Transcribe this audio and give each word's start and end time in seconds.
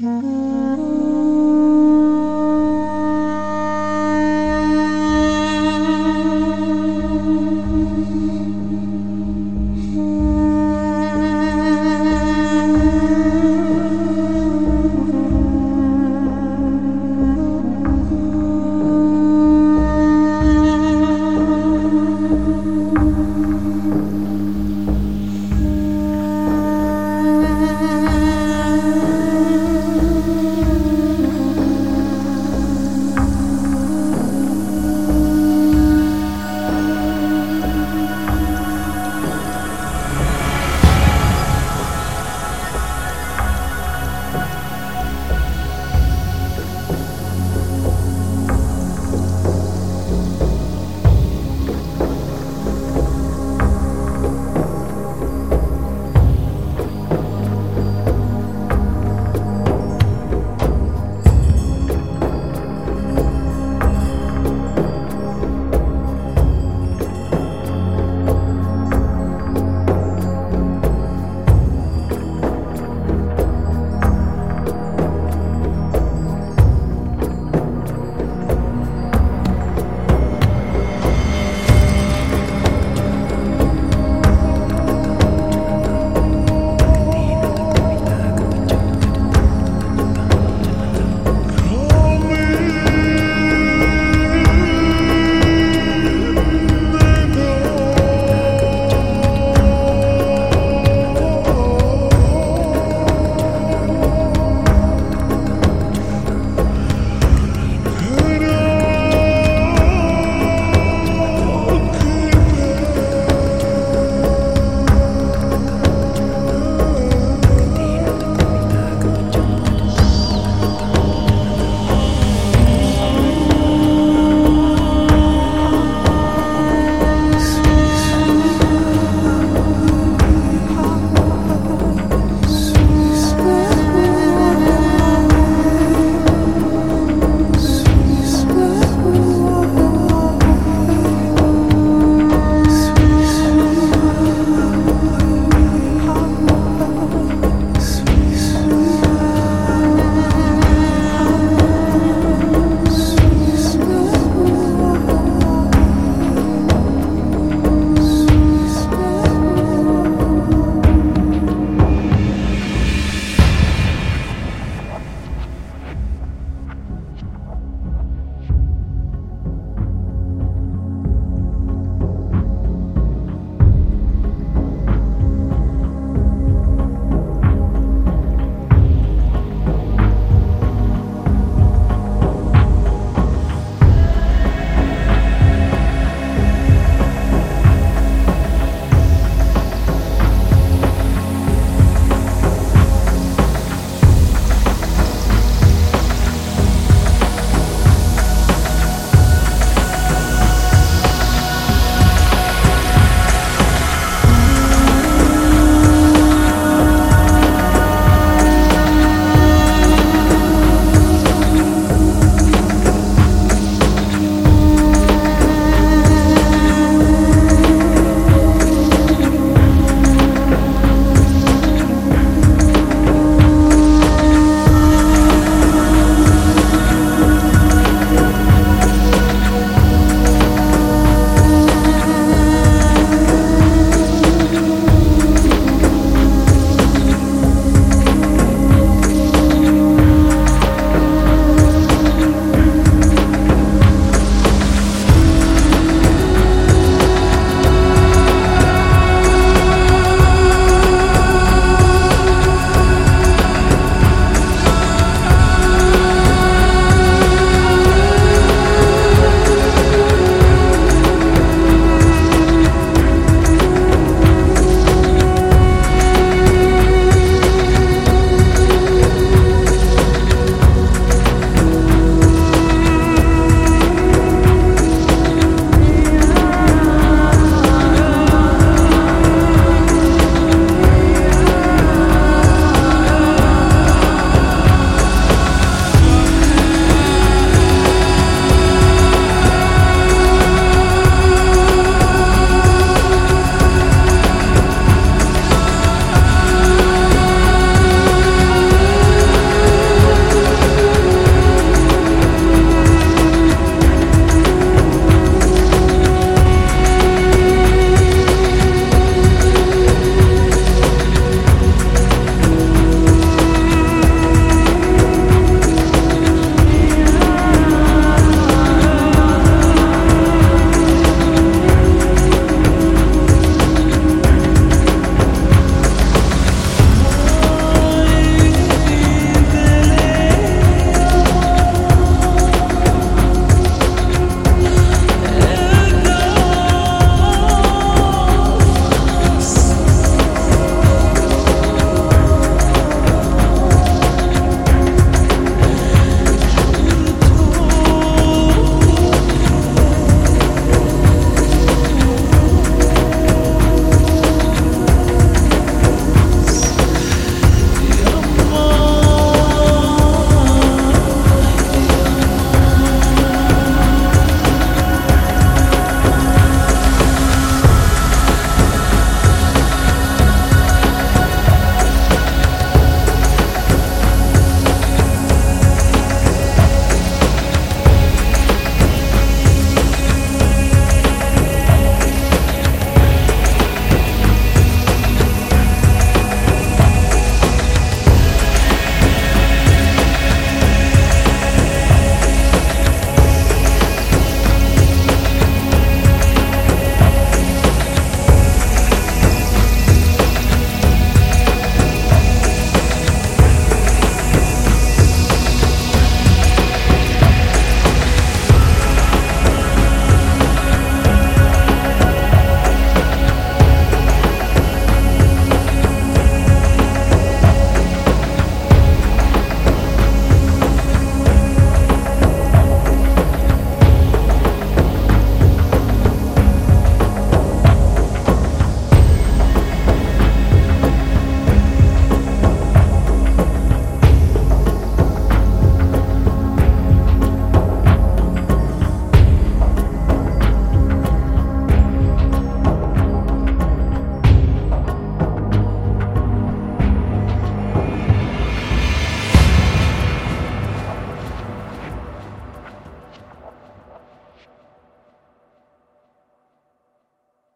Mm-hmm. 0.00 0.47